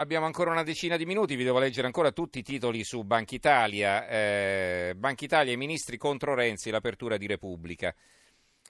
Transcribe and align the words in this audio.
Abbiamo 0.00 0.24
ancora 0.24 0.50
una 0.50 0.62
decina 0.62 0.96
di 0.96 1.04
minuti, 1.04 1.36
vi 1.36 1.44
devo 1.44 1.58
leggere 1.58 1.86
ancora 1.86 2.10
tutti 2.10 2.38
i 2.38 2.42
titoli 2.42 2.84
su 2.84 3.02
Banca 3.02 3.34
Italia. 3.34 4.08
Eh, 4.08 4.94
Banca 4.96 5.26
Italia 5.26 5.52
e 5.52 5.56
ministri 5.56 5.98
contro 5.98 6.32
Renzi, 6.32 6.70
l'apertura 6.70 7.18
di 7.18 7.26
Repubblica. 7.26 7.94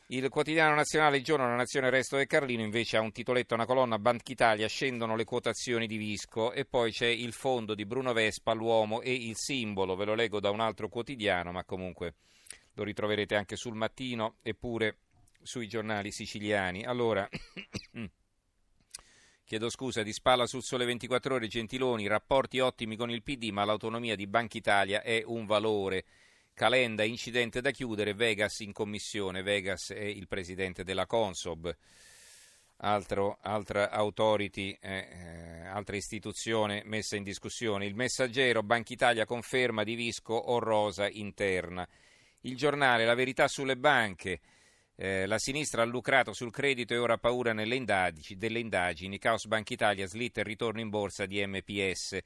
Il 0.09 0.29
quotidiano 0.29 0.75
nazionale 0.75 1.19
Il 1.19 1.23
giorno, 1.23 1.47
la 1.47 1.55
nazione, 1.55 1.87
il 1.87 1.93
resto 1.93 2.17
del 2.17 2.27
Carlino 2.27 2.65
invece 2.65 2.97
ha 2.97 3.01
un 3.01 3.13
titoletto, 3.13 3.55
una 3.55 3.65
colonna, 3.65 4.01
Banca 4.01 4.33
Italia, 4.33 4.67
scendono 4.67 5.15
le 5.15 5.23
quotazioni 5.23 5.87
di 5.87 5.99
Visco 5.99 6.51
e 6.51 6.65
poi 6.65 6.91
c'è 6.91 7.07
il 7.07 7.33
fondo 7.33 7.77
di 7.77 7.87
Bruno 7.87 8.13
Vespa, 8.13 8.53
l'uomo 8.53 9.01
e 9.01 9.15
il 9.15 9.37
simbolo, 9.37 9.95
ve 9.95 10.07
lo 10.07 10.15
leggo 10.15 10.41
da 10.41 10.51
un 10.51 10.59
altro 10.59 10.89
quotidiano, 10.89 11.53
ma 11.53 11.63
comunque 11.63 12.15
lo 12.73 12.83
ritroverete 12.83 13.37
anche 13.37 13.55
sul 13.55 13.77
mattino 13.77 14.39
eppure 14.43 14.97
sui 15.41 15.69
giornali 15.69 16.11
siciliani. 16.11 16.85
Allora... 16.85 17.29
Chiedo 19.51 19.69
scusa, 19.69 20.05
di 20.05 20.13
spalla 20.13 20.47
sul 20.47 20.63
sole 20.63 20.85
24 20.85 21.35
ore, 21.35 21.49
Gentiloni, 21.49 22.07
rapporti 22.07 22.61
ottimi 22.61 22.95
con 22.95 23.11
il 23.11 23.25
PD, 23.25 23.49
ma 23.51 23.65
l'autonomia 23.65 24.15
di 24.15 24.29
Banca 24.29 24.57
Italia 24.57 25.03
è 25.03 25.25
un 25.27 25.45
valore. 25.45 26.05
Calenda, 26.55 27.03
incidente 27.03 27.61
da 27.61 27.73
chiudere, 27.73 28.15
Vegas 28.15 28.61
in 28.61 28.73
commissione, 28.73 29.43
Vegas 29.43 29.91
è 29.91 30.05
il 30.05 30.29
presidente 30.29 30.85
della 30.85 31.05
Consob. 31.07 31.77
Altro, 32.77 33.39
altra 33.41 33.91
authority, 33.91 34.79
eh, 34.81 35.09
eh, 35.11 35.67
altra 35.67 35.97
istituzione 35.97 36.83
messa 36.85 37.17
in 37.17 37.25
discussione. 37.25 37.87
Il 37.87 37.97
messaggero, 37.97 38.63
Banca 38.63 38.93
Italia 38.93 39.25
conferma 39.25 39.83
di 39.83 39.97
Visco 39.97 40.35
o 40.35 40.61
rosa 40.61 41.09
interna. 41.09 41.85
Il 42.43 42.55
giornale, 42.57 43.05
la 43.05 43.15
verità 43.17 43.49
sulle 43.49 43.77
banche. 43.77 44.39
Eh, 45.03 45.25
la 45.25 45.39
sinistra 45.39 45.81
ha 45.81 45.87
lucrato 45.87 46.35
sul 46.35 46.51
credito 46.51 46.93
e 46.93 46.99
ora 46.99 47.15
ha 47.15 47.17
paura 47.17 47.53
indagini, 47.53 48.39
delle 48.39 48.59
indagini. 48.59 49.17
Caos 49.17 49.47
Banca 49.47 49.73
Italia, 49.73 50.07
slitta 50.07 50.41
il 50.41 50.47
ritorno 50.47 50.79
in 50.79 50.91
borsa 50.91 51.25
di 51.25 51.43
MPS. 51.43 52.19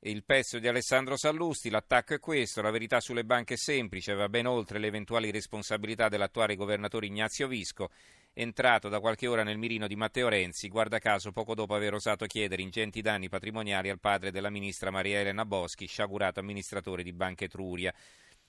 Il 0.00 0.22
pezzo 0.22 0.58
di 0.58 0.68
Alessandro 0.68 1.16
Sallusti, 1.16 1.70
l'attacco 1.70 2.12
è 2.12 2.20
questo, 2.20 2.60
la 2.60 2.70
verità 2.70 3.00
sulle 3.00 3.24
banche 3.24 3.54
è 3.54 3.56
semplice, 3.56 4.12
va 4.12 4.28
ben 4.28 4.46
oltre 4.46 4.78
le 4.78 4.88
eventuali 4.88 5.30
responsabilità 5.30 6.10
dell'attuale 6.10 6.54
governatore 6.54 7.06
Ignazio 7.06 7.48
Visco, 7.48 7.88
entrato 8.34 8.90
da 8.90 9.00
qualche 9.00 9.26
ora 9.26 9.42
nel 9.42 9.56
mirino 9.56 9.86
di 9.86 9.96
Matteo 9.96 10.28
Renzi, 10.28 10.68
guarda 10.68 10.98
caso 10.98 11.32
poco 11.32 11.54
dopo 11.54 11.74
aver 11.74 11.94
osato 11.94 12.26
chiedere 12.26 12.60
ingenti 12.60 13.00
danni 13.00 13.30
patrimoniali 13.30 13.88
al 13.88 14.00
padre 14.00 14.30
della 14.30 14.50
ministra 14.50 14.90
Maria 14.90 15.20
Elena 15.20 15.46
Boschi, 15.46 15.86
sciagurato 15.86 16.40
amministratore 16.40 17.02
di 17.02 17.14
Banca 17.14 17.44
Etruria. 17.44 17.94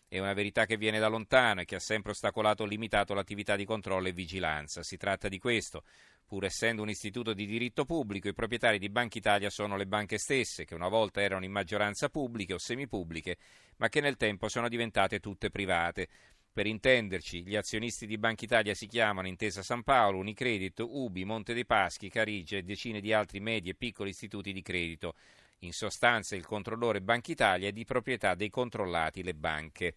È 0.10 0.20
una 0.20 0.32
verità 0.32 0.66
che 0.66 0.78
viene 0.78 1.00
da 1.00 1.10
lontano 1.10 1.60
e 1.60 1.66
che 1.66 1.76
ha 1.76 1.80
sempre 1.80 2.12
ostacolato 2.12 2.64
o 2.64 2.66
limitato 2.66 3.14
l'attività 3.14 3.58
di 3.58 3.66
controllo 3.66 4.08
e 4.08 4.14
vigilanza. 4.14 4.82
Si 4.82 4.96
tratta 4.96 5.28
di 5.28 5.38
questo. 5.38 5.84
Pur 6.26 6.46
essendo 6.46 6.82
un 6.82 6.90
istituto 6.90 7.34
di 7.34 7.46
diritto 7.46 7.84
pubblico, 7.84 8.30
i 8.30 8.34
proprietari 8.34 8.80
di 8.80 8.90
Banca 8.90 9.18
Italia 9.18 9.50
sono 9.50 9.76
le 9.76 9.86
banche 9.86 10.18
stesse, 10.18 10.64
che 10.64 10.76
una 10.76 10.88
volta 10.88 11.22
erano 11.22 11.44
in 11.44 11.52
maggioranza 11.52 12.08
pubbliche 12.08 12.54
o 12.54 12.58
semipubbliche, 12.58 13.38
ma 13.78 13.90
che 13.90 14.00
nel 14.00 14.16
tempo 14.16 14.48
sono 14.48 14.70
diventate 14.70 15.20
tutte 15.20 15.50
private. 15.50 16.08
Per 16.54 16.66
intenderci, 16.66 17.46
gli 17.46 17.56
azionisti 17.58 18.08
di 18.08 18.18
Banca 18.18 18.46
Italia 18.46 18.74
si 18.74 18.88
chiamano 18.88 19.28
Intesa 19.28 19.62
San 19.62 19.84
Paolo, 19.84 20.20
Unicredit, 20.20 20.80
Ubi, 20.80 21.26
Monte 21.26 21.54
dei 21.54 21.66
Paschi, 21.66 22.10
Carige 22.10 22.58
e 22.58 22.64
decine 22.64 23.02
di 23.02 23.12
altri 23.12 23.42
medi 23.42 23.70
e 23.70 23.76
piccoli 23.76 24.10
istituti 24.10 24.54
di 24.54 24.62
credito. 24.62 25.16
In 25.62 25.74
sostanza 25.74 26.36
il 26.36 26.46
controllore 26.46 27.02
Banca 27.02 27.32
Italia 27.32 27.68
è 27.68 27.72
di 27.72 27.84
proprietà 27.84 28.36
dei 28.36 28.50
controllati 28.50 29.24
le 29.24 29.34
banche. 29.34 29.96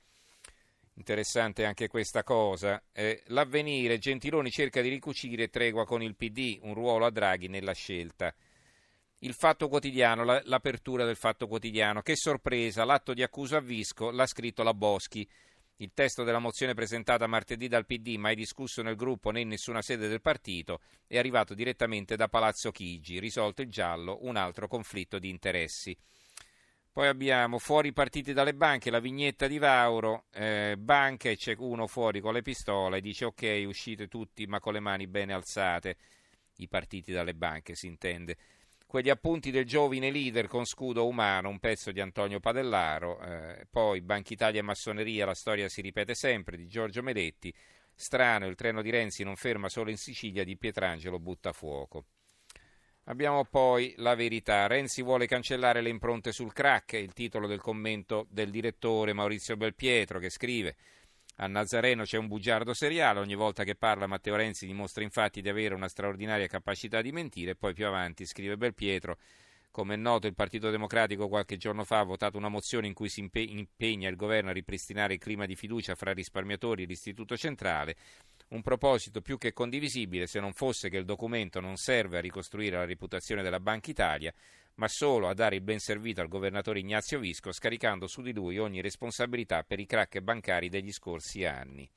Interessante 0.94 1.64
anche 1.64 1.88
questa 1.88 2.22
cosa. 2.22 2.82
Eh, 2.92 3.22
l'avvenire, 3.26 3.98
Gentiloni 3.98 4.50
cerca 4.50 4.80
di 4.80 4.88
ricucire 4.88 5.48
tregua 5.48 5.84
con 5.84 6.02
il 6.02 6.16
PD, 6.16 6.58
un 6.62 6.74
ruolo 6.74 7.06
a 7.06 7.10
Draghi 7.10 7.48
nella 7.48 7.72
scelta. 7.72 8.34
Il 9.20 9.34
fatto 9.34 9.68
quotidiano, 9.68 10.24
la, 10.24 10.40
l'apertura 10.44 11.04
del 11.04 11.16
fatto 11.16 11.46
quotidiano. 11.46 12.00
Che 12.00 12.16
sorpresa, 12.16 12.84
l'atto 12.84 13.12
di 13.12 13.22
accusa 13.22 13.58
a 13.58 13.60
Visco 13.60 14.10
l'ha 14.10 14.26
scritto 14.26 14.62
la 14.62 14.74
Boschi. 14.74 15.28
Il 15.80 15.92
testo 15.94 16.24
della 16.24 16.40
mozione 16.40 16.74
presentata 16.74 17.26
martedì 17.26 17.66
dal 17.66 17.86
PD, 17.86 18.16
mai 18.16 18.34
discusso 18.34 18.82
nel 18.82 18.96
gruppo 18.96 19.30
né 19.30 19.40
in 19.40 19.48
nessuna 19.48 19.80
sede 19.80 20.08
del 20.08 20.20
partito, 20.20 20.80
è 21.06 21.16
arrivato 21.16 21.54
direttamente 21.54 22.16
da 22.16 22.28
Palazzo 22.28 22.70
Chigi, 22.70 23.18
risolto 23.18 23.62
il 23.62 23.70
giallo, 23.70 24.18
un 24.22 24.36
altro 24.36 24.68
conflitto 24.68 25.18
di 25.18 25.30
interessi. 25.30 25.96
Poi 26.92 27.08
abbiamo 27.08 27.58
fuori 27.58 27.94
partiti 27.94 28.34
dalle 28.34 28.52
banche, 28.52 28.90
la 28.90 29.00
vignetta 29.00 29.46
di 29.46 29.56
Vauro, 29.56 30.26
eh, 30.34 30.74
banche, 30.78 31.36
c'è 31.36 31.54
uno 31.56 31.86
fuori 31.86 32.20
con 32.20 32.34
le 32.34 32.42
pistole, 32.42 33.00
dice 33.00 33.24
ok, 33.24 33.62
uscite 33.66 34.06
tutti 34.06 34.46
ma 34.46 34.60
con 34.60 34.74
le 34.74 34.80
mani 34.80 35.06
bene 35.06 35.32
alzate, 35.32 35.96
i 36.56 36.68
partiti 36.68 37.10
dalle 37.10 37.34
banche 37.34 37.74
si 37.74 37.86
intende 37.86 38.36
quegli 38.90 39.08
appunti 39.08 39.52
del 39.52 39.66
giovine 39.66 40.10
leader 40.10 40.48
con 40.48 40.64
scudo 40.64 41.06
umano, 41.06 41.48
un 41.48 41.60
pezzo 41.60 41.92
di 41.92 42.00
Antonio 42.00 42.40
Padellaro, 42.40 43.20
eh, 43.20 43.68
poi 43.70 44.00
Banca 44.00 44.32
Italia 44.32 44.58
e 44.58 44.64
Massoneria, 44.64 45.24
la 45.24 45.34
storia 45.34 45.68
si 45.68 45.80
ripete 45.80 46.16
sempre, 46.16 46.56
di 46.56 46.66
Giorgio 46.66 47.00
Meletti, 47.00 47.54
strano, 47.94 48.48
il 48.48 48.56
treno 48.56 48.82
di 48.82 48.90
Renzi 48.90 49.22
non 49.22 49.36
ferma 49.36 49.68
solo 49.68 49.90
in 49.90 49.96
Sicilia, 49.96 50.42
di 50.42 50.56
Pietrangelo 50.56 51.20
butta 51.20 51.52
fuoco. 51.52 52.06
Abbiamo 53.04 53.44
poi 53.44 53.94
la 53.98 54.16
verità. 54.16 54.66
Renzi 54.66 55.02
vuole 55.02 55.28
cancellare 55.28 55.82
le 55.82 55.88
impronte 55.88 56.32
sul 56.32 56.52
crack, 56.52 56.94
il 56.94 57.12
titolo 57.12 57.46
del 57.46 57.60
commento 57.60 58.26
del 58.28 58.50
direttore 58.50 59.12
Maurizio 59.12 59.56
Belpietro 59.56 60.18
che 60.18 60.30
scrive 60.30 60.74
a 61.42 61.46
Nazareno 61.46 62.04
c'è 62.04 62.18
un 62.18 62.26
bugiardo 62.26 62.74
seriale, 62.74 63.18
ogni 63.18 63.34
volta 63.34 63.64
che 63.64 63.74
parla 63.74 64.06
Matteo 64.06 64.36
Renzi 64.36 64.66
dimostra 64.66 65.02
infatti 65.02 65.40
di 65.40 65.48
avere 65.48 65.74
una 65.74 65.88
straordinaria 65.88 66.46
capacità 66.46 67.00
di 67.00 67.12
mentire, 67.12 67.54
poi 67.54 67.72
più 67.72 67.86
avanti 67.86 68.26
scrive 68.26 68.58
Belpietro, 68.58 69.16
come 69.70 69.94
è 69.94 69.96
noto 69.96 70.26
il 70.26 70.34
Partito 70.34 70.70
Democratico 70.70 71.28
qualche 71.28 71.56
giorno 71.56 71.84
fa 71.84 72.00
ha 72.00 72.04
votato 72.04 72.36
una 72.36 72.48
mozione 72.48 72.86
in 72.86 72.94
cui 72.94 73.08
si 73.08 73.20
impegna 73.20 74.08
il 74.08 74.16
governo 74.16 74.50
a 74.50 74.52
ripristinare 74.52 75.14
il 75.14 75.20
clima 75.20 75.46
di 75.46 75.54
fiducia 75.54 75.94
fra 75.94 76.12
risparmiatori 76.12 76.82
e 76.82 76.86
l'Istituto 76.86 77.36
Centrale, 77.36 77.96
un 78.48 78.62
proposito 78.62 79.20
più 79.20 79.38
che 79.38 79.52
condivisibile 79.52 80.26
se 80.26 80.40
non 80.40 80.52
fosse 80.52 80.88
che 80.88 80.96
il 80.96 81.04
documento 81.04 81.60
non 81.60 81.76
serve 81.76 82.18
a 82.18 82.20
ricostruire 82.20 82.76
la 82.76 82.84
reputazione 82.84 83.42
della 83.42 83.60
Banca 83.60 83.90
Italia, 83.90 84.34
ma 84.74 84.88
solo 84.88 85.28
a 85.28 85.34
dare 85.34 85.56
il 85.56 85.62
ben 85.62 85.78
servito 85.78 86.20
al 86.20 86.28
governatore 86.28 86.80
Ignazio 86.80 87.18
Visco, 87.20 87.52
scaricando 87.52 88.06
su 88.06 88.22
di 88.22 88.32
lui 88.32 88.58
ogni 88.58 88.80
responsabilità 88.80 89.62
per 89.62 89.78
i 89.78 89.86
crack 89.86 90.20
bancari 90.20 90.68
degli 90.68 90.90
scorsi 90.90 91.44
anni. 91.44 91.88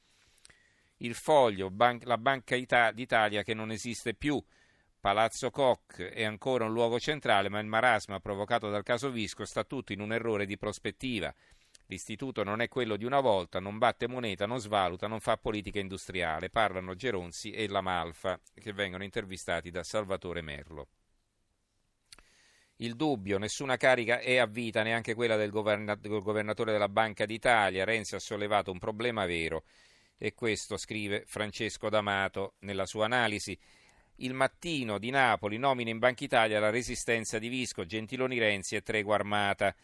Il 0.97 1.15
foglio, 1.15 1.71
la 2.01 2.17
Banca 2.17 2.55
Ita- 2.55 2.91
d'Italia 2.91 3.41
che 3.43 3.53
non 3.53 3.71
esiste 3.71 4.13
più. 4.13 4.41
Palazzo 5.03 5.49
Koch 5.51 6.01
è 6.01 6.23
ancora 6.23 6.63
un 6.63 6.71
luogo 6.71 6.97
centrale, 6.97 7.49
ma 7.49 7.59
il 7.59 7.65
marasma 7.65 8.21
provocato 8.21 8.69
dal 8.69 8.83
caso 8.83 9.11
Visco 9.11 9.43
sta 9.43 9.65
tutto 9.65 9.91
in 9.91 9.99
un 9.99 10.13
errore 10.13 10.45
di 10.45 10.57
prospettiva. 10.57 11.35
L'istituto 11.87 12.45
non 12.45 12.61
è 12.61 12.69
quello 12.69 12.95
di 12.95 13.03
una 13.03 13.19
volta, 13.19 13.59
non 13.59 13.77
batte 13.77 14.07
moneta, 14.07 14.45
non 14.45 14.61
svaluta, 14.61 15.07
non 15.07 15.19
fa 15.19 15.35
politica 15.35 15.79
industriale. 15.79 16.49
Parlano 16.49 16.95
Geronzi 16.95 17.51
e 17.51 17.67
la 17.67 17.81
Malfa, 17.81 18.39
che 18.53 18.71
vengono 18.71 19.03
intervistati 19.03 19.71
da 19.71 19.83
Salvatore 19.83 20.39
Merlo. 20.39 20.87
Il 22.77 22.95
dubbio, 22.95 23.37
nessuna 23.37 23.75
carica 23.75 24.19
è 24.19 24.37
a 24.37 24.45
vita, 24.45 24.83
neanche 24.83 25.15
quella 25.15 25.35
del, 25.35 25.51
governa- 25.51 25.95
del 25.95 26.21
governatore 26.21 26.71
della 26.71 26.87
Banca 26.87 27.25
d'Italia. 27.25 27.83
Renzi 27.83 28.15
ha 28.15 28.19
sollevato 28.19 28.71
un 28.71 28.79
problema 28.79 29.25
vero 29.25 29.65
e 30.17 30.33
questo 30.33 30.77
scrive 30.77 31.25
Francesco 31.25 31.89
D'Amato 31.89 32.53
nella 32.59 32.85
sua 32.85 33.03
analisi. 33.03 33.59
Il 34.23 34.33
mattino 34.33 34.99
di 34.99 35.09
Napoli 35.09 35.57
nomina 35.57 35.89
in 35.89 35.99
Banca 35.99 36.23
Italia 36.23 36.59
la 36.59 36.69
resistenza 36.69 37.39
di 37.39 37.49
Visco, 37.49 37.85
Gentiloni 37.85 38.39
Renzi 38.39 38.75
e 38.75 38.81
tregua 38.81 39.15
armata 39.15 39.75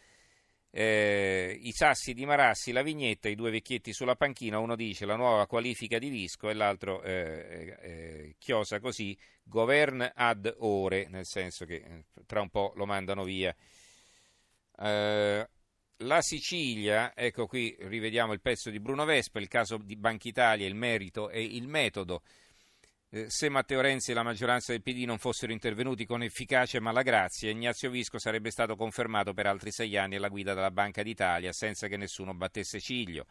eh, 0.72 1.58
i 1.62 1.72
sassi 1.72 2.14
di 2.14 2.26
Marassi, 2.26 2.72
la 2.72 2.82
vignetta, 2.82 3.28
i 3.28 3.36
due 3.36 3.52
vecchietti 3.52 3.92
sulla 3.92 4.16
panchina, 4.16 4.60
uno 4.60 4.76
dice 4.76 5.06
la 5.06 5.16
nuova 5.16 5.48
qualifica 5.48 5.98
di 5.98 6.10
Visco 6.10 6.50
e 6.50 6.54
l'altro 6.54 7.02
eh, 7.02 7.78
eh, 7.82 8.36
chiosa 8.38 8.80
così, 8.80 9.18
govern 9.44 10.10
ad 10.16 10.54
ore, 10.60 11.08
nel 11.10 11.26
senso 11.26 11.66
che 11.66 11.76
eh, 11.76 12.04
tra 12.26 12.42
un 12.42 12.50
po' 12.50 12.72
lo 12.76 12.86
mandano 12.86 13.24
via. 13.24 13.54
Eh, 14.80 15.50
la 15.98 16.22
Sicilia, 16.22 17.14
ecco 17.14 17.46
qui 17.46 17.76
rivediamo 17.78 18.32
il 18.32 18.40
pezzo 18.40 18.70
di 18.70 18.80
Bruno 18.80 19.04
Vespa, 19.04 19.40
il 19.40 19.50
caso 19.50 19.78
di 19.78 19.98
Banca 19.98 20.28
Italia, 20.28 20.66
il 20.66 20.76
merito 20.76 21.30
e 21.30 21.44
il 21.44 21.68
metodo. 21.68 22.22
Eh, 23.12 23.28
se 23.28 23.50
Matteo 23.50 23.82
Renzi 23.82 24.12
e 24.12 24.14
la 24.14 24.22
maggioranza 24.22 24.72
del 24.72 24.84
PD 24.84 25.04
non 25.04 25.18
fossero 25.18 25.52
intervenuti 25.52 26.06
con 26.06 26.22
efficacia 26.22 26.78
e 26.78 26.80
malagrazia, 26.80 27.50
Ignazio 27.50 27.90
Visco 27.90 28.20
sarebbe 28.20 28.52
stato 28.52 28.76
confermato 28.76 29.34
per 29.34 29.48
altri 29.48 29.72
sei 29.72 29.98
anni 29.98 30.18
alla 30.18 30.28
guida 30.28 30.54
della 30.54 30.70
Banca 30.70 31.02
d'Italia 31.02 31.52
senza 31.52 31.88
che 31.88 31.98
nessuno 31.98 32.36
battesse 32.36 32.80
ciglio. 32.80 33.26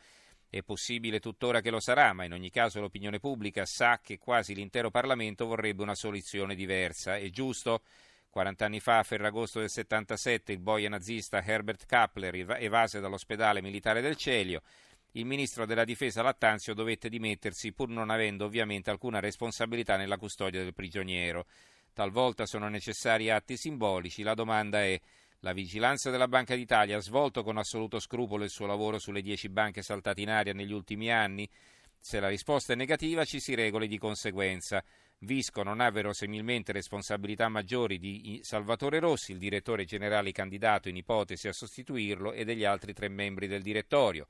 È 0.51 0.63
possibile 0.63 1.21
tuttora 1.21 1.61
che 1.61 1.71
lo 1.71 1.79
sarà, 1.79 2.13
ma 2.13 2.25
in 2.25 2.33
ogni 2.33 2.51
caso 2.51 2.81
l'opinione 2.81 3.21
pubblica 3.21 3.65
sa 3.67 4.01
che 4.03 4.19
quasi 4.19 4.53
l'intero 4.53 4.91
Parlamento 4.91 5.47
vorrebbe 5.47 5.83
una 5.83 5.95
soluzione 5.95 6.57
diversa. 6.57 7.17
È 7.17 7.31
giusto? 7.31 7.83
40 8.31 8.65
anni 8.65 8.81
fa, 8.81 8.99
a 8.99 9.05
Ferragosto 9.05 9.61
del 9.61 9.71
77, 9.71 10.51
il 10.51 10.59
boia 10.59 10.89
nazista 10.89 11.41
Herbert 11.41 11.87
Kappler 11.87 12.57
evase 12.59 12.99
dall'ospedale 12.99 13.63
militare 13.63 14.01
del 14.01 14.17
Celio 14.17 14.61
il 15.13 15.25
ministro 15.25 15.65
della 15.67 15.85
difesa 15.85 16.23
Lattanzio 16.23 16.75
dovette 16.75 17.09
dimettersi 17.09 17.73
pur 17.73 17.89
non 17.89 18.11
avendo 18.11 18.45
ovviamente 18.45 18.91
alcuna 18.91 19.21
responsabilità 19.21 19.97
nella 19.97 20.19
custodia 20.19 20.63
del 20.63 20.75
prigioniero. 20.75 21.47
talvolta 21.93 22.47
sono 22.47 22.69
necessari 22.69 23.31
atti 23.31 23.57
simbolici, 23.57 24.23
la 24.23 24.35
domanda 24.35 24.83
è 24.83 25.01
la 25.41 25.53
vigilanza 25.53 26.11
della 26.11 26.27
Banca 26.27 26.57
d'Italia 26.57 26.97
ha 26.97 27.01
svolto 27.01 27.45
con 27.45 27.59
assoluto 27.59 28.01
scrupolo 28.01 28.43
il 28.43 28.51
suo 28.51 28.67
lavoro 28.67 28.99
sulle 28.99 29.23
dieci 29.23 29.49
banche 29.49 29.83
saltate 29.83 30.21
in 30.21 30.31
aria 30.31 30.53
negli 30.53 30.73
ultimi 30.73 31.13
anni? 31.13 31.49
Se 32.01 32.19
la 32.19 32.29
risposta 32.29 32.73
è 32.73 32.77
negativa 32.77 33.25
ci 33.25 33.39
si 33.39 33.55
regoli 33.55 33.87
di 33.87 33.99
conseguenza. 33.99 34.83
Visco 35.19 35.63
non 35.63 35.81
ha 35.81 35.91
verosimilmente 35.91 36.73
responsabilità 36.73 37.49
maggiori 37.49 37.99
di 37.99 38.41
Salvatore 38.43 39.01
Rossi, 39.01 39.33
il 39.33 39.39
direttore 39.39 39.85
generale 39.85 40.33
candidato 40.33 40.89
in 40.89 40.97
ipotesi 40.97 41.49
a 41.49 41.53
sostituirlo, 41.53 42.33
e 42.33 42.45
degli 42.45 42.65
altri 42.65 42.93
tre 42.93 43.09
membri 43.09 43.47
del 43.47 43.63
direttorio. 43.63 44.29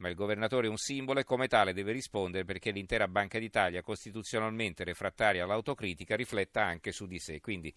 Ma 0.00 0.08
il 0.08 0.14
governatore 0.14 0.66
è 0.66 0.70
un 0.70 0.78
simbolo 0.78 1.20
e 1.20 1.24
come 1.24 1.46
tale 1.46 1.74
deve 1.74 1.92
rispondere 1.92 2.44
perché 2.44 2.70
l'intera 2.70 3.06
Banca 3.06 3.38
d'Italia, 3.38 3.82
costituzionalmente 3.82 4.82
refrattaria 4.82 5.44
all'autocritica, 5.44 6.16
rifletta 6.16 6.64
anche 6.64 6.90
su 6.90 7.06
di 7.06 7.18
sé. 7.18 7.40
Quindi 7.40 7.74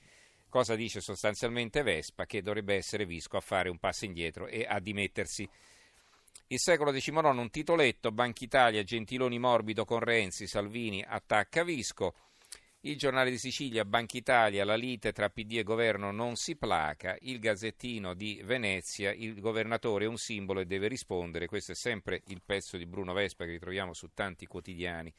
cosa 0.48 0.75
dice 0.75 1.02
sostanzialmente 1.02 1.84
Vespa? 1.84 2.25
Che 2.25 2.42
dovrebbe 2.42 2.75
essere 2.75 3.06
Visco 3.06 3.36
a 3.36 3.42
fare 3.42 3.70
un 3.70 3.78
passo 3.78 4.06
indietro 4.06 4.48
e 4.48 4.66
a 4.68 4.80
dimettersi. 4.80 5.48
Il 6.48 6.60
secolo 6.60 6.92
XIX, 6.92 7.25
un 7.38 7.50
titoletto, 7.50 8.12
Banca 8.12 8.44
Italia, 8.44 8.84
Gentiloni 8.84 9.38
morbido 9.38 9.84
con 9.84 10.00
Renzi, 10.00 10.48
Salvini 10.48 11.04
attacca 11.06 11.64
Visco. 11.64 12.16
Il 12.85 12.97
giornale 12.97 13.30
di 13.30 13.38
Sicilia, 13.38 13.85
Banca 13.85 14.18
Italia, 14.18 14.65
la 14.65 14.75
lite 14.75 15.13
tra 15.13 15.30
PD 15.30 15.59
e 15.59 15.63
governo 15.63 16.12
non 16.12 16.35
si 16.35 16.57
placa. 16.57 17.15
Il 17.21 17.39
Gazzettino 17.39 18.13
di 18.13 18.41
Venezia, 18.44 19.13
il 19.13 19.39
governatore 19.39 20.03
è 20.03 20.07
un 20.09 20.18
simbolo 20.18 20.59
e 20.59 20.65
deve 20.65 20.89
rispondere. 20.89 21.47
Questo 21.47 21.71
è 21.71 21.75
sempre 21.75 22.24
il 22.27 22.41
pezzo 22.45 22.75
di 22.75 22.85
Bruno 22.85 23.13
Vespa 23.13 23.45
che 23.45 23.51
ritroviamo 23.51 23.94
su 23.94 24.09
tanti 24.13 24.45
quotidiani. 24.47 25.13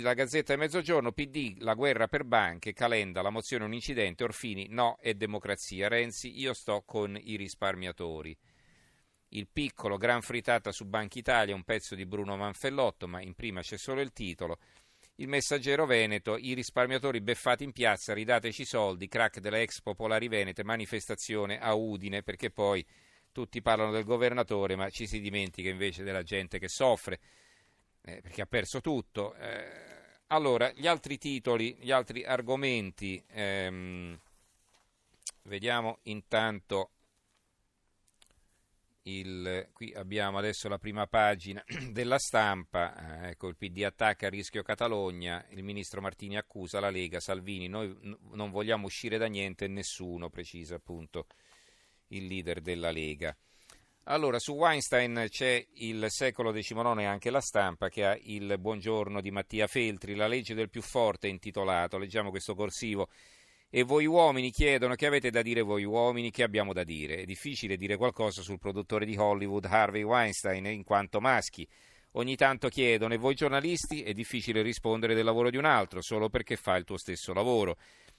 La 0.00 0.14
Gazzetta 0.14 0.54
del 0.54 0.62
Mezzogiorno, 0.62 1.12
PD, 1.12 1.56
la 1.58 1.74
guerra 1.74 2.08
per 2.08 2.24
banche, 2.24 2.72
Calenda, 2.72 3.20
la 3.20 3.28
mozione 3.28 3.66
un 3.66 3.74
incidente, 3.74 4.24
Orfini, 4.24 4.68
no 4.70 4.96
e 5.02 5.12
democrazia. 5.12 5.88
Renzi, 5.88 6.40
io 6.40 6.54
sto 6.54 6.84
con 6.86 7.18
i 7.20 7.36
risparmiatori. 7.36 8.34
Il 9.34 9.46
piccolo, 9.52 9.98
gran 9.98 10.22
frittata 10.22 10.72
su 10.72 10.86
Banca 10.86 11.18
Italia, 11.18 11.54
un 11.54 11.64
pezzo 11.64 11.94
di 11.94 12.06
Bruno 12.06 12.34
Manfellotto, 12.38 13.06
ma 13.06 13.20
in 13.20 13.34
prima 13.34 13.60
c'è 13.60 13.76
solo 13.76 14.00
il 14.00 14.14
titolo. 14.14 14.58
Il 15.22 15.28
messaggero 15.28 15.86
Veneto, 15.86 16.36
i 16.36 16.52
risparmiatori 16.52 17.20
beffati 17.20 17.62
in 17.62 17.70
piazza, 17.70 18.12
ridateci 18.12 18.64
soldi, 18.64 19.06
crack 19.06 19.38
delle 19.38 19.62
ex 19.62 19.80
popolari 19.80 20.26
venete, 20.26 20.64
manifestazione 20.64 21.60
a 21.60 21.74
Udine, 21.74 22.24
perché 22.24 22.50
poi 22.50 22.84
tutti 23.30 23.62
parlano 23.62 23.92
del 23.92 24.02
governatore, 24.02 24.74
ma 24.74 24.90
ci 24.90 25.06
si 25.06 25.20
dimentica 25.20 25.68
invece 25.68 26.02
della 26.02 26.24
gente 26.24 26.58
che 26.58 26.66
soffre, 26.66 27.20
eh, 28.02 28.20
perché 28.20 28.42
ha 28.42 28.46
perso 28.46 28.80
tutto. 28.80 29.36
Eh, 29.36 29.64
allora, 30.26 30.72
gli 30.74 30.88
altri 30.88 31.18
titoli, 31.18 31.76
gli 31.78 31.92
altri 31.92 32.24
argomenti, 32.24 33.22
ehm, 33.28 34.18
vediamo 35.42 35.98
intanto 36.02 36.90
il, 39.04 39.68
qui 39.72 39.92
abbiamo 39.92 40.38
adesso 40.38 40.68
la 40.68 40.78
prima 40.78 41.06
pagina 41.06 41.62
della 41.90 42.18
stampa, 42.18 43.24
eh, 43.24 43.30
ecco 43.30 43.48
il 43.48 43.56
PD 43.56 43.82
attacca 43.84 44.26
a 44.26 44.30
rischio 44.30 44.62
Catalogna, 44.62 45.44
il 45.50 45.62
ministro 45.62 46.00
Martini 46.00 46.36
accusa 46.36 46.80
la 46.80 46.90
Lega, 46.90 47.18
Salvini, 47.20 47.68
noi 47.68 47.96
non 48.32 48.50
vogliamo 48.50 48.86
uscire 48.86 49.18
da 49.18 49.26
niente 49.26 49.64
e 49.64 49.68
nessuno, 49.68 50.30
precisa 50.30 50.76
appunto 50.76 51.26
il 52.08 52.26
leader 52.26 52.60
della 52.60 52.90
Lega. 52.90 53.36
Allora, 54.06 54.40
su 54.40 54.54
Weinstein 54.54 55.26
c'è 55.28 55.64
il 55.74 56.06
secolo 56.08 56.50
XIX 56.50 56.98
e 56.98 57.04
anche 57.04 57.30
la 57.30 57.40
stampa 57.40 57.88
che 57.88 58.04
ha 58.04 58.18
il 58.20 58.56
buongiorno 58.58 59.20
di 59.20 59.30
Mattia 59.30 59.68
Feltri, 59.68 60.16
la 60.16 60.26
legge 60.26 60.54
del 60.54 60.70
più 60.70 60.82
forte 60.82 61.28
intitolato, 61.28 61.98
leggiamo 61.98 62.30
questo 62.30 62.56
corsivo, 62.56 63.08
e 63.74 63.84
voi 63.84 64.04
uomini 64.04 64.50
chiedono 64.50 64.94
che 64.96 65.06
avete 65.06 65.30
da 65.30 65.40
dire 65.40 65.62
voi 65.62 65.84
uomini, 65.84 66.30
che 66.30 66.42
abbiamo 66.42 66.74
da 66.74 66.84
dire. 66.84 67.22
È 67.22 67.24
difficile 67.24 67.78
dire 67.78 67.96
qualcosa 67.96 68.42
sul 68.42 68.58
produttore 68.58 69.06
di 69.06 69.16
Hollywood 69.16 69.64
Harvey 69.64 70.02
Weinstein 70.02 70.66
in 70.66 70.84
quanto 70.84 71.22
maschi. 71.22 71.66
Ogni 72.12 72.36
tanto 72.36 72.68
chiedono 72.68 73.14
e 73.14 73.16
voi 73.16 73.34
giornalisti 73.34 74.02
è 74.02 74.12
difficile 74.12 74.60
rispondere 74.60 75.14
del 75.14 75.24
lavoro 75.24 75.48
di 75.48 75.56
un 75.56 75.64
altro 75.64 76.02
solo 76.02 76.28
perché 76.28 76.56
fa 76.56 76.76
il 76.76 76.84
tuo 76.84 76.98
stesso 76.98 77.32
lavoro. 77.32 77.78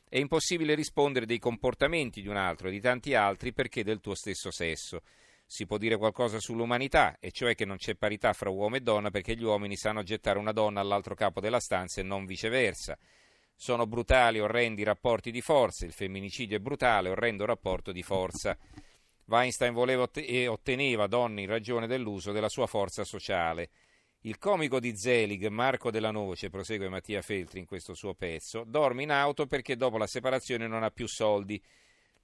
È 0.10 0.18
impossibile 0.18 0.74
rispondere 0.74 1.28
dei 1.28 1.38
comportamenti 1.38 2.24
di 2.24 2.28
un 2.28 2.36
altro 2.36 2.70
e 2.70 2.72
di 2.72 2.82
tanti 2.82 3.14
altri 3.14 3.54
perché 3.54 3.84
del 3.84 4.00
tuo 4.00 4.16
stesso 4.16 4.50
sesso. 4.50 5.02
Si 5.46 5.68
può 5.68 5.78
dire 5.78 5.98
qualcosa 5.98 6.40
sull'umanità, 6.40 7.18
e 7.20 7.30
cioè 7.30 7.54
che 7.54 7.66
non 7.66 7.78
c'è 7.78 7.94
parità 7.94 8.34
fra 8.34 8.50
uomo 8.50 8.78
e 8.78 8.82
donna 8.82 9.12
perché 9.12 9.36
gli 9.36 9.44
uomini 9.44 9.78
sanno 9.78 10.02
gettare 10.02 10.40
una 10.40 10.52
donna 10.52 10.80
all'altro 10.80 11.14
capo 11.14 11.40
della 11.40 11.60
stanza 11.60 12.02
e 12.02 12.04
non 12.04 12.26
viceversa. 12.26 12.98
Sono 13.64 13.88
brutali, 13.88 14.42
orrendi 14.42 14.84
rapporti 14.84 15.32
di 15.32 15.40
forza, 15.40 15.86
il 15.86 15.94
femminicidio 15.94 16.58
è 16.58 16.60
brutale, 16.60 17.08
orrendo 17.08 17.46
rapporto 17.46 17.94
di 17.94 18.04
forza. 18.04 18.58
Weinstein 19.28 19.72
voleva 19.72 20.06
e 20.16 20.48
otteneva 20.48 21.08
donne 21.08 21.44
in 21.44 21.48
ragione 21.48 21.88
dell'uso 21.88 22.34
della 22.34 22.50
sua 22.50 22.68
forza 22.68 23.06
sociale. 23.06 23.70
Il 24.24 24.38
comico 24.38 24.82
di 24.82 24.98
Zelig, 24.98 25.48
Marco 25.48 25.92
della 25.92 26.12
Noce, 26.12 26.50
prosegue 26.50 26.90
Mattia 26.90 27.22
Feltri 27.22 27.60
in 27.60 27.66
questo 27.66 27.94
suo 27.94 28.16
pezzo, 28.16 28.66
dorme 28.68 29.04
in 29.04 29.12
auto 29.12 29.46
perché 29.46 29.78
dopo 29.78 29.98
la 29.98 30.08
separazione 30.08 30.68
non 30.68 30.84
ha 30.84 30.92
più 30.92 31.08
soldi. 31.08 31.64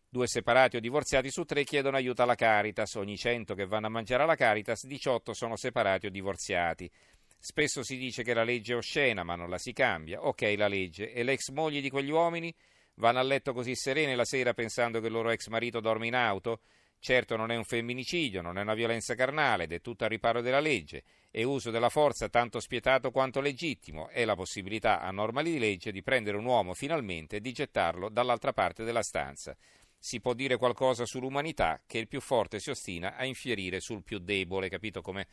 Due 0.10 0.28
separati 0.28 0.76
o 0.76 0.82
divorziati 0.82 1.32
su 1.32 1.46
tre 1.46 1.64
chiedono 1.64 1.96
aiuto 1.96 2.22
alla 2.22 2.36
Caritas. 2.36 2.96
Ogni 2.96 3.16
cento 3.16 3.56
che 3.56 3.66
vanno 3.66 3.88
a 3.88 3.90
mangiare 3.90 4.24
alla 4.24 4.36
Caritas, 4.36 4.86
18 4.86 5.34
sono 5.34 5.56
separati 5.56 6.08
o 6.08 6.10
divorziati. 6.10 6.92
Spesso 7.42 7.84
si 7.84 7.96
dice 7.96 8.22
che 8.22 8.34
la 8.34 8.44
legge 8.44 8.74
è 8.74 8.76
oscena, 8.76 9.24
ma 9.24 9.36
non 9.36 9.50
la 9.50 9.58
si 9.58 9.72
cambia. 9.72 10.26
Ok, 10.26 10.54
la 10.58 10.68
legge. 10.68 11.14
E 11.14 11.24
le 11.24 11.32
ex 11.32 11.50
mogli 11.52 11.82
di 11.82 11.90
quegli 11.90 12.12
uomini 12.12 12.54
vanno 12.96 13.20
a 13.20 13.24
letto 13.24 13.54
così 13.54 13.76
serene 13.76 14.14
la 14.14 14.26
sera 14.26 14.54
pensando 14.54 15.00
che 15.00 15.08
il 15.08 15.14
loro 15.14 15.30
ex 15.30 15.48
marito 15.48 15.80
dorme 15.80 16.08
in 16.08 16.16
auto? 16.16 16.60
Certo 17.00 17.38
non 17.38 17.50
è 17.50 17.56
un 17.56 17.64
femminicidio, 17.64 18.42
non 18.42 18.58
è 18.58 18.62
una 18.62 18.74
violenza 18.74 19.16
carnale 19.16 19.64
ed 19.64 19.72
è 19.72 19.80
tutto 19.80 20.04
a 20.04 20.10
riparo 20.10 20.42
della 20.42 20.60
legge. 20.60 21.04
È 21.32 21.42
uso 21.44 21.72
della 21.72 21.88
forza 21.88 22.28
tanto 22.28 22.60
spietato 22.60 23.10
quanto 23.10 23.40
legittimo. 23.40 24.10
È 24.10 24.26
la 24.26 24.36
possibilità 24.36 25.00
a 25.00 25.10
norma 25.10 25.42
di 25.42 25.58
legge 25.58 25.94
di 25.94 26.04
prendere 26.04 26.36
un 26.36 26.44
uomo 26.44 26.74
finalmente 26.74 27.38
e 27.38 27.40
di 27.40 27.54
gettarlo 27.54 28.10
dall'altra 28.10 28.52
parte 28.52 28.84
della 28.84 29.02
stanza. 29.02 29.56
Si 29.98 30.20
può 30.20 30.34
dire 30.34 30.58
qualcosa 30.58 31.06
sull'umanità 31.06 31.82
che 31.88 32.00
il 32.00 32.08
più 32.10 32.20
forte 32.20 32.60
si 32.60 32.70
ostina 32.70 33.16
a 33.16 33.24
infierire 33.24 33.80
sul 33.80 34.04
più 34.04 34.20
debole, 34.20 34.68
capito 34.68 35.02
come 35.02 35.28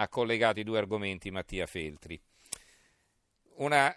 ha 0.00 0.08
collegato 0.08 0.60
i 0.60 0.64
due 0.64 0.78
argomenti 0.78 1.30
Mattia 1.30 1.66
Feltri. 1.66 2.18
Una, 3.56 3.94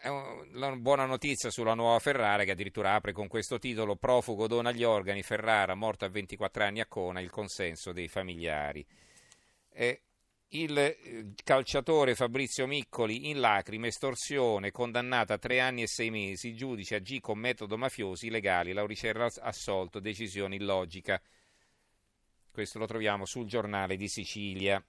una, 0.52 0.76
buona 0.76 1.06
notizia 1.06 1.50
sulla 1.50 1.74
nuova 1.74 1.98
Ferrara 2.00 2.44
che 2.44 2.52
addirittura 2.52 2.96
apre 2.96 3.14
con 3.14 3.30
questo 3.30 3.58
titolo 3.58 3.96
Profugo 3.96 4.48
dona 4.48 4.74
gli 4.74 4.84
organi, 4.84 5.24
Ferrara 5.24 5.74
morto 5.74 6.04
a 6.04 6.10
24 6.10 6.66
anni 6.66 6.82
a 6.82 6.86
Cona, 6.86 7.22
il 7.22 7.30
consenso 7.30 7.94
dei 7.94 8.10
familiari. 8.10 8.86
Eh, 9.70 10.02
il 10.50 10.78
eh, 10.78 11.34
calciatore 11.42 12.14
Fabrizio 12.14 12.68
Miccoli 12.68 13.30
in 13.30 13.40
lacrime, 13.40 13.88
estorsione, 13.88 14.72
condannato 14.72 15.32
a 15.32 15.38
tre 15.38 15.62
anni 15.62 15.84
e 15.84 15.88
sei 15.88 16.10
mesi, 16.10 16.54
giudice 16.54 16.96
agì 16.96 17.22
con 17.22 17.40
metodo 17.40 17.78
mafiosi 17.78 18.30
legali, 18.30 18.74
Lauricerra 18.74 19.30
assolto, 19.40 20.02
decisione 20.02 20.56
illogica. 20.56 21.22
Questo 22.52 22.78
lo 22.78 22.86
troviamo 22.86 23.26
sul 23.26 23.46
giornale 23.46 23.96
di 23.96 24.10
Sicilia. 24.10 24.84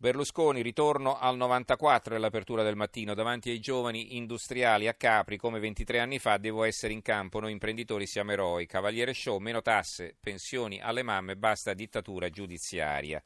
Berlusconi, 0.00 0.62
ritorno 0.62 1.18
al 1.18 1.36
94 1.36 2.14
nell'apertura 2.14 2.62
del 2.62 2.74
mattino, 2.74 3.12
davanti 3.12 3.50
ai 3.50 3.60
giovani 3.60 4.16
industriali 4.16 4.88
a 4.88 4.94
Capri, 4.94 5.36
come 5.36 5.58
23 5.58 5.98
anni 5.98 6.18
fa, 6.18 6.38
devo 6.38 6.64
essere 6.64 6.94
in 6.94 7.02
campo, 7.02 7.38
noi 7.38 7.52
imprenditori 7.52 8.06
siamo 8.06 8.32
eroi, 8.32 8.64
Cavaliere 8.64 9.12
Show, 9.12 9.36
meno 9.40 9.60
tasse, 9.60 10.16
pensioni 10.18 10.80
alle 10.80 11.02
mamme, 11.02 11.36
basta 11.36 11.74
dittatura 11.74 12.30
giudiziaria. 12.30 13.22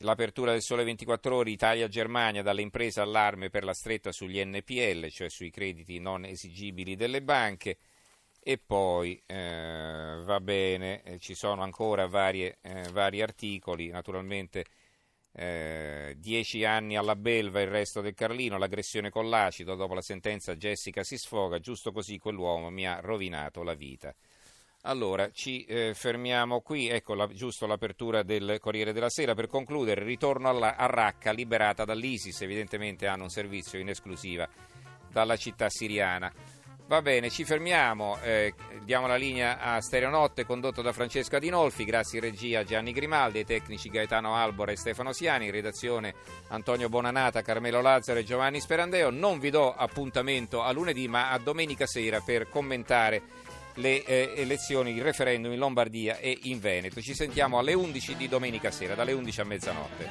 L'apertura 0.00 0.52
del 0.52 0.60
Sole 0.60 0.84
24 0.84 1.34
Ore 1.34 1.50
Italia-Germania 1.50 2.42
dalle 2.42 2.60
imprese 2.60 3.00
allarme 3.00 3.48
per 3.48 3.64
la 3.64 3.72
stretta 3.72 4.12
sugli 4.12 4.38
NPL, 4.44 5.08
cioè 5.08 5.30
sui 5.30 5.48
crediti 5.48 5.98
non 5.98 6.26
esigibili 6.26 6.94
delle 6.94 7.22
banche. 7.22 7.78
E 8.38 8.58
poi 8.58 9.18
eh, 9.24 10.20
va 10.26 10.40
bene, 10.40 11.02
eh, 11.04 11.18
ci 11.18 11.34
sono 11.34 11.62
ancora 11.62 12.06
varie, 12.06 12.58
eh, 12.60 12.90
vari 12.92 13.22
articoli, 13.22 13.88
naturalmente 13.88 14.66
eh, 15.34 16.14
dieci 16.18 16.64
anni 16.64 16.96
alla 16.96 17.16
belva 17.16 17.60
il 17.60 17.68
resto 17.68 18.00
del 18.00 18.14
Carlino, 18.14 18.58
l'aggressione 18.58 19.10
con 19.10 19.28
l'acido, 19.28 19.74
dopo 19.74 19.94
la 19.94 20.02
sentenza 20.02 20.56
Jessica 20.56 21.02
si 21.02 21.16
sfoga, 21.16 21.58
giusto 21.58 21.92
così 21.92 22.18
quell'uomo 22.18 22.70
mi 22.70 22.86
ha 22.86 23.00
rovinato 23.00 23.62
la 23.62 23.74
vita. 23.74 24.14
Allora, 24.84 25.30
ci 25.30 25.64
eh, 25.64 25.94
fermiamo 25.94 26.60
qui, 26.60 26.88
ecco 26.88 27.14
la, 27.14 27.28
giusto 27.28 27.66
l'apertura 27.66 28.24
del 28.24 28.58
Corriere 28.60 28.92
della 28.92 29.10
Sera. 29.10 29.32
Per 29.32 29.46
concludere, 29.46 30.02
ritorno 30.02 30.48
alla, 30.48 30.76
a 30.76 30.86
Raqqa, 30.86 31.30
liberata 31.30 31.84
dall'ISIS, 31.84 32.42
evidentemente 32.42 33.06
hanno 33.06 33.22
un 33.22 33.28
servizio 33.28 33.78
in 33.78 33.88
esclusiva 33.88 34.48
dalla 35.08 35.36
città 35.36 35.68
siriana. 35.68 36.32
Va 36.92 37.00
bene, 37.00 37.30
ci 37.30 37.46
fermiamo, 37.46 38.18
eh, 38.22 38.52
diamo 38.84 39.06
la 39.06 39.16
linea 39.16 39.58
a 39.58 39.80
Stereonotte 39.80 40.44
condotto 40.44 40.82
da 40.82 40.92
Francesco 40.92 41.36
Adinolfi, 41.36 41.86
grazie 41.86 42.18
in 42.18 42.24
regia 42.26 42.64
Gianni 42.64 42.92
Grimaldi, 42.92 43.38
ai 43.38 43.46
tecnici 43.46 43.88
Gaetano 43.88 44.34
Albora 44.34 44.72
e 44.72 44.76
Stefano 44.76 45.14
Siani, 45.14 45.46
in 45.46 45.52
redazione 45.52 46.12
Antonio 46.48 46.90
Bonanata, 46.90 47.40
Carmelo 47.40 47.80
Lazzaro 47.80 48.18
e 48.18 48.24
Giovanni 48.24 48.60
Sperandeo. 48.60 49.08
Non 49.08 49.38
vi 49.38 49.48
do 49.48 49.74
appuntamento 49.74 50.60
a 50.60 50.70
lunedì 50.70 51.08
ma 51.08 51.30
a 51.30 51.38
domenica 51.38 51.86
sera 51.86 52.20
per 52.20 52.50
commentare 52.50 53.22
le 53.76 54.04
eh, 54.04 54.34
elezioni, 54.36 54.94
il 54.94 55.00
referendum 55.00 55.50
in 55.50 55.58
Lombardia 55.58 56.18
e 56.18 56.40
in 56.42 56.60
Veneto. 56.60 57.00
Ci 57.00 57.14
sentiamo 57.14 57.58
alle 57.58 57.72
11 57.72 58.16
di 58.16 58.28
domenica 58.28 58.70
sera, 58.70 58.94
dalle 58.94 59.12
11 59.12 59.40
a 59.40 59.44
mezzanotte. 59.44 60.10